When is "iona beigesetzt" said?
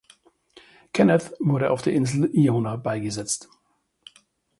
2.33-3.49